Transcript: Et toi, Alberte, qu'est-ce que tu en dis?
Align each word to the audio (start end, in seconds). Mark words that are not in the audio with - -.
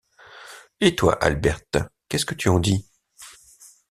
Et 0.79 0.95
toi, 0.95 1.23
Alberte, 1.23 1.77
qu'est-ce 2.09 2.25
que 2.25 2.33
tu 2.33 2.49
en 2.49 2.57
dis? 2.59 2.89